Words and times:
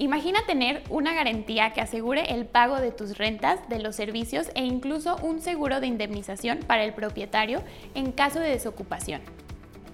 Imagina 0.00 0.38
tener 0.46 0.84
una 0.90 1.12
garantía 1.12 1.72
que 1.72 1.80
asegure 1.80 2.32
el 2.32 2.46
pago 2.46 2.76
de 2.76 2.92
tus 2.92 3.18
rentas, 3.18 3.68
de 3.68 3.80
los 3.80 3.96
servicios 3.96 4.48
e 4.54 4.64
incluso 4.64 5.16
un 5.22 5.40
seguro 5.40 5.80
de 5.80 5.88
indemnización 5.88 6.60
para 6.60 6.84
el 6.84 6.94
propietario 6.94 7.64
en 7.96 8.12
caso 8.12 8.38
de 8.38 8.48
desocupación. 8.48 9.22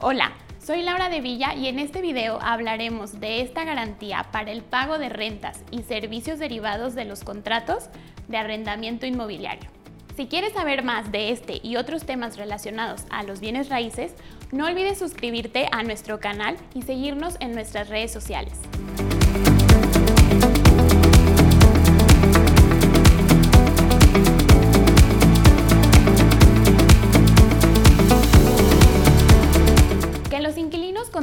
Hola, 0.00 0.32
soy 0.58 0.82
Laura 0.82 1.08
de 1.08 1.20
Villa 1.20 1.54
y 1.54 1.68
en 1.68 1.78
este 1.78 2.00
video 2.00 2.40
hablaremos 2.42 3.20
de 3.20 3.42
esta 3.42 3.62
garantía 3.62 4.26
para 4.32 4.50
el 4.50 4.62
pago 4.62 4.98
de 4.98 5.08
rentas 5.08 5.62
y 5.70 5.82
servicios 5.82 6.40
derivados 6.40 6.96
de 6.96 7.04
los 7.04 7.22
contratos 7.22 7.88
de 8.26 8.38
arrendamiento 8.38 9.06
inmobiliario. 9.06 9.70
Si 10.16 10.26
quieres 10.26 10.52
saber 10.52 10.82
más 10.82 11.12
de 11.12 11.30
este 11.30 11.60
y 11.62 11.76
otros 11.76 12.04
temas 12.04 12.36
relacionados 12.36 13.04
a 13.08 13.22
los 13.22 13.38
bienes 13.38 13.68
raíces, 13.68 14.16
no 14.50 14.66
olvides 14.66 14.98
suscribirte 14.98 15.68
a 15.70 15.84
nuestro 15.84 16.18
canal 16.18 16.56
y 16.74 16.82
seguirnos 16.82 17.36
en 17.38 17.52
nuestras 17.52 17.88
redes 17.88 18.12
sociales. 18.12 18.58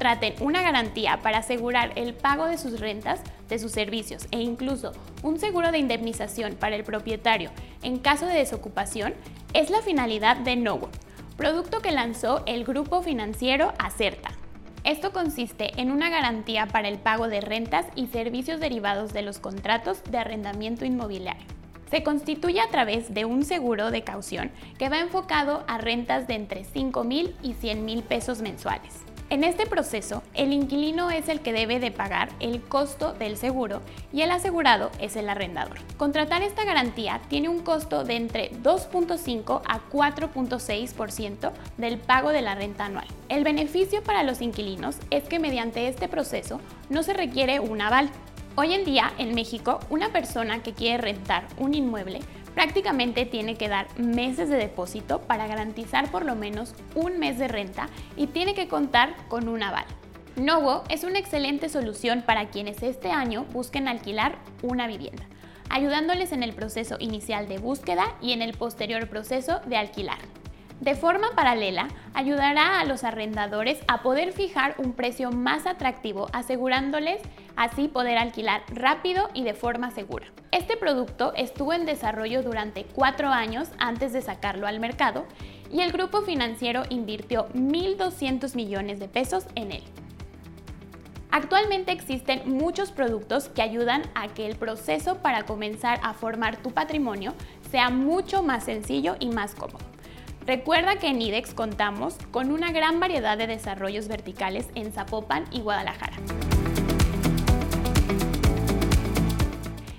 Contraten 0.00 0.32
una 0.40 0.62
garantía 0.62 1.20
para 1.20 1.38
asegurar 1.38 1.92
el 1.94 2.14
pago 2.14 2.46
de 2.46 2.56
sus 2.56 2.80
rentas, 2.80 3.20
de 3.50 3.58
sus 3.58 3.70
servicios 3.70 4.28
e 4.30 4.40
incluso 4.40 4.92
un 5.22 5.38
seguro 5.38 5.72
de 5.72 5.78
indemnización 5.78 6.54
para 6.54 6.74
el 6.74 6.84
propietario 6.84 7.50
en 7.82 7.98
caso 7.98 8.24
de 8.24 8.32
desocupación 8.32 9.12
es 9.52 9.68
la 9.68 9.82
finalidad 9.82 10.38
de 10.38 10.56
Nowo, 10.56 10.88
producto 11.36 11.82
que 11.82 11.92
lanzó 11.92 12.42
el 12.46 12.64
grupo 12.64 13.02
financiero 13.02 13.74
Acerta. 13.78 14.30
Esto 14.84 15.12
consiste 15.12 15.78
en 15.78 15.90
una 15.90 16.08
garantía 16.08 16.66
para 16.66 16.88
el 16.88 16.98
pago 16.98 17.28
de 17.28 17.42
rentas 17.42 17.84
y 17.94 18.06
servicios 18.06 18.58
derivados 18.58 19.12
de 19.12 19.20
los 19.20 19.38
contratos 19.38 20.02
de 20.10 20.16
arrendamiento 20.16 20.86
inmobiliario. 20.86 21.44
Se 21.90 22.02
constituye 22.02 22.60
a 22.60 22.70
través 22.70 23.12
de 23.12 23.26
un 23.26 23.44
seguro 23.44 23.90
de 23.90 24.02
caución 24.02 24.50
que 24.78 24.88
va 24.88 25.00
enfocado 25.00 25.62
a 25.68 25.76
rentas 25.76 26.26
de 26.26 26.36
entre 26.36 26.64
5 26.64 27.04
mil 27.04 27.36
y 27.42 27.52
100 27.52 27.84
mil 27.84 28.02
pesos 28.02 28.40
mensuales. 28.40 29.04
En 29.30 29.44
este 29.44 29.64
proceso, 29.64 30.24
el 30.34 30.52
inquilino 30.52 31.12
es 31.12 31.28
el 31.28 31.38
que 31.38 31.52
debe 31.52 31.78
de 31.78 31.92
pagar 31.92 32.30
el 32.40 32.60
costo 32.60 33.12
del 33.12 33.36
seguro 33.36 33.80
y 34.12 34.22
el 34.22 34.32
asegurado 34.32 34.90
es 34.98 35.14
el 35.14 35.28
arrendador. 35.28 35.76
Contratar 35.96 36.42
esta 36.42 36.64
garantía 36.64 37.20
tiene 37.28 37.48
un 37.48 37.60
costo 37.60 38.02
de 38.02 38.16
entre 38.16 38.50
2.5 38.50 39.62
a 39.64 39.88
4.6% 39.88 41.52
del 41.76 41.98
pago 41.98 42.30
de 42.30 42.42
la 42.42 42.56
renta 42.56 42.86
anual. 42.86 43.06
El 43.28 43.44
beneficio 43.44 44.02
para 44.02 44.24
los 44.24 44.42
inquilinos 44.42 44.96
es 45.10 45.22
que 45.22 45.38
mediante 45.38 45.86
este 45.86 46.08
proceso 46.08 46.60
no 46.88 47.04
se 47.04 47.12
requiere 47.12 47.60
un 47.60 47.82
aval. 47.82 48.10
Hoy 48.56 48.74
en 48.74 48.84
día, 48.84 49.12
en 49.18 49.36
México, 49.36 49.78
una 49.90 50.08
persona 50.08 50.60
que 50.60 50.72
quiere 50.72 50.98
rentar 50.98 51.46
un 51.56 51.74
inmueble 51.74 52.18
prácticamente 52.60 53.24
tiene 53.24 53.54
que 53.54 53.70
dar 53.70 53.86
meses 53.98 54.50
de 54.50 54.56
depósito 54.58 55.22
para 55.22 55.46
garantizar 55.46 56.10
por 56.10 56.26
lo 56.26 56.36
menos 56.36 56.74
un 56.94 57.18
mes 57.18 57.38
de 57.38 57.48
renta 57.48 57.88
y 58.18 58.26
tiene 58.26 58.52
que 58.52 58.68
contar 58.68 59.16
con 59.28 59.48
un 59.48 59.62
aval. 59.62 59.86
Novo 60.36 60.84
es 60.90 61.02
una 61.02 61.18
excelente 61.18 61.70
solución 61.70 62.22
para 62.26 62.50
quienes 62.50 62.82
este 62.82 63.12
año 63.12 63.46
busquen 63.54 63.88
alquilar 63.88 64.36
una 64.60 64.86
vivienda, 64.88 65.22
ayudándoles 65.70 66.32
en 66.32 66.42
el 66.42 66.52
proceso 66.52 66.96
inicial 67.00 67.48
de 67.48 67.56
búsqueda 67.56 68.14
y 68.20 68.32
en 68.32 68.42
el 68.42 68.52
posterior 68.52 69.08
proceso 69.08 69.62
de 69.64 69.78
alquilar. 69.78 70.18
De 70.80 70.94
forma 70.94 71.32
paralela, 71.36 71.88
ayudará 72.14 72.80
a 72.80 72.84
los 72.86 73.04
arrendadores 73.04 73.78
a 73.86 74.00
poder 74.00 74.32
fijar 74.32 74.76
un 74.78 74.94
precio 74.94 75.30
más 75.30 75.66
atractivo, 75.66 76.28
asegurándoles 76.32 77.20
así 77.54 77.86
poder 77.86 78.16
alquilar 78.16 78.62
rápido 78.72 79.28
y 79.34 79.44
de 79.44 79.52
forma 79.52 79.90
segura. 79.90 80.28
Este 80.52 80.78
producto 80.78 81.34
estuvo 81.36 81.74
en 81.74 81.84
desarrollo 81.84 82.42
durante 82.42 82.84
cuatro 82.84 83.28
años 83.28 83.68
antes 83.78 84.14
de 84.14 84.22
sacarlo 84.22 84.66
al 84.66 84.80
mercado 84.80 85.26
y 85.70 85.82
el 85.82 85.92
grupo 85.92 86.22
financiero 86.22 86.84
invirtió 86.88 87.50
1.200 87.50 88.54
millones 88.54 88.98
de 88.98 89.08
pesos 89.08 89.44
en 89.56 89.72
él. 89.72 89.84
Actualmente 91.30 91.92
existen 91.92 92.42
muchos 92.46 92.90
productos 92.90 93.50
que 93.50 93.60
ayudan 93.60 94.02
a 94.14 94.28
que 94.28 94.46
el 94.46 94.56
proceso 94.56 95.18
para 95.18 95.42
comenzar 95.42 96.00
a 96.02 96.14
formar 96.14 96.56
tu 96.56 96.70
patrimonio 96.70 97.34
sea 97.70 97.90
mucho 97.90 98.42
más 98.42 98.64
sencillo 98.64 99.16
y 99.20 99.28
más 99.28 99.54
cómodo. 99.54 99.90
Recuerda 100.50 100.96
que 100.96 101.06
en 101.06 101.22
IDEX 101.22 101.54
contamos 101.54 102.16
con 102.32 102.50
una 102.50 102.72
gran 102.72 102.98
variedad 102.98 103.38
de 103.38 103.46
desarrollos 103.46 104.08
verticales 104.08 104.66
en 104.74 104.90
Zapopan 104.92 105.44
y 105.52 105.60
Guadalajara. 105.60 106.16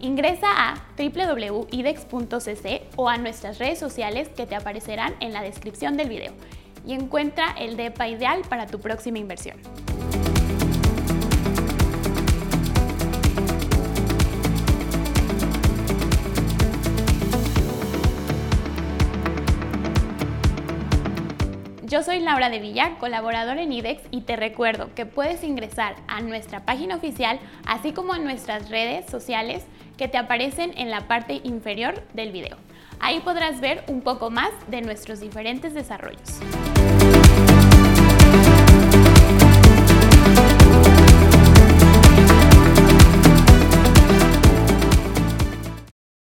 Ingresa 0.00 0.48
a 0.50 0.84
www.idex.cc 0.98 2.82
o 2.96 3.08
a 3.08 3.18
nuestras 3.18 3.60
redes 3.60 3.78
sociales 3.78 4.30
que 4.30 4.46
te 4.46 4.56
aparecerán 4.56 5.14
en 5.20 5.32
la 5.32 5.42
descripción 5.42 5.96
del 5.96 6.08
video 6.08 6.32
y 6.84 6.94
encuentra 6.94 7.54
el 7.56 7.76
DEPA 7.76 8.08
ideal 8.08 8.42
para 8.48 8.66
tu 8.66 8.80
próxima 8.80 9.20
inversión. 9.20 9.58
Yo 21.92 22.02
soy 22.02 22.20
Laura 22.20 22.48
de 22.48 22.58
Villa, 22.58 22.96
colaboradora 22.98 23.60
en 23.60 23.70
IDEX 23.70 24.00
y 24.10 24.22
te 24.22 24.34
recuerdo 24.34 24.88
que 24.94 25.04
puedes 25.04 25.44
ingresar 25.44 25.94
a 26.08 26.22
nuestra 26.22 26.64
página 26.64 26.96
oficial 26.96 27.38
así 27.66 27.92
como 27.92 28.14
a 28.14 28.18
nuestras 28.18 28.70
redes 28.70 29.04
sociales 29.10 29.66
que 29.98 30.08
te 30.08 30.16
aparecen 30.16 30.72
en 30.78 30.90
la 30.90 31.06
parte 31.06 31.42
inferior 31.44 32.02
del 32.14 32.32
video. 32.32 32.56
Ahí 32.98 33.20
podrás 33.20 33.60
ver 33.60 33.84
un 33.88 34.00
poco 34.00 34.30
más 34.30 34.52
de 34.68 34.80
nuestros 34.80 35.20
diferentes 35.20 35.74
desarrollos. 35.74 36.40